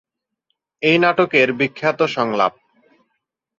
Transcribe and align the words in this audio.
এ 0.83 0.91
নাটকের 0.97 1.49
বিখ্যাত 1.53 1.99
সংলাপ 2.07 2.53